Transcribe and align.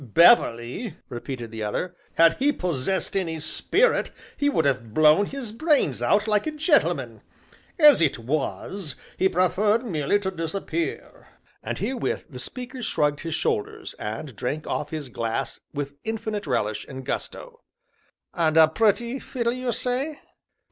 "Beverley!" 0.03 0.95
repeated 1.09 1.51
the 1.51 1.61
other; 1.61 1.95
"had 2.15 2.37
he 2.37 2.51
possessed 2.51 3.15
any 3.15 3.37
spirit 3.39 4.09
he 4.35 4.49
would 4.49 4.65
have 4.65 4.95
blown 4.95 5.27
his 5.27 5.51
brains 5.51 6.01
out, 6.01 6.27
like 6.27 6.47
a 6.47 6.51
gentleman; 6.51 7.21
as 7.77 8.01
it 8.01 8.17
was, 8.17 8.95
he 9.19 9.29
preferred 9.29 9.85
merely 9.85 10.17
to 10.17 10.31
disappear," 10.31 11.27
and 11.61 11.77
herewith 11.77 12.23
the 12.27 12.39
speaker 12.39 12.81
shrugged 12.81 13.21
his 13.21 13.35
shoulders, 13.35 13.93
and 13.99 14.35
drank 14.35 14.65
off 14.65 14.89
his 14.89 15.07
glass 15.07 15.59
with 15.71 15.93
infinite 16.03 16.47
relish 16.47 16.83
and 16.89 17.05
gusto. 17.05 17.61
"And 18.33 18.57
a 18.57 18.67
pretty 18.67 19.19
filly, 19.19 19.59
you 19.59 19.71
say?" 19.71 20.17